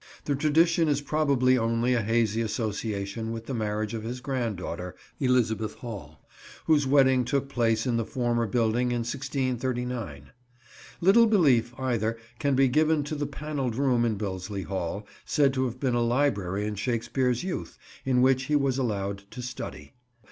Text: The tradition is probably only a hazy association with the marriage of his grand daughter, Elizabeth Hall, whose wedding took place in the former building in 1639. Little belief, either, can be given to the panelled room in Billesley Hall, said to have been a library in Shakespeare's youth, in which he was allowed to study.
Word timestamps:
The 0.25 0.33
tradition 0.35 0.87
is 0.87 0.99
probably 0.99 1.59
only 1.59 1.93
a 1.93 2.01
hazy 2.01 2.41
association 2.41 3.31
with 3.31 3.45
the 3.45 3.53
marriage 3.53 3.93
of 3.93 4.01
his 4.01 4.19
grand 4.19 4.57
daughter, 4.57 4.95
Elizabeth 5.19 5.75
Hall, 5.75 6.25
whose 6.65 6.87
wedding 6.87 7.23
took 7.23 7.47
place 7.49 7.85
in 7.85 7.97
the 7.97 8.03
former 8.03 8.47
building 8.47 8.89
in 8.89 9.01
1639. 9.01 10.31
Little 11.01 11.27
belief, 11.27 11.75
either, 11.79 12.17
can 12.39 12.55
be 12.55 12.67
given 12.67 13.03
to 13.03 13.13
the 13.13 13.27
panelled 13.27 13.75
room 13.75 14.03
in 14.03 14.17
Billesley 14.17 14.65
Hall, 14.65 15.05
said 15.23 15.53
to 15.53 15.65
have 15.65 15.79
been 15.79 15.93
a 15.93 16.01
library 16.01 16.65
in 16.65 16.73
Shakespeare's 16.73 17.43
youth, 17.43 17.77
in 18.03 18.23
which 18.23 18.45
he 18.45 18.55
was 18.55 18.79
allowed 18.79 19.19
to 19.29 19.43
study. 19.43 19.93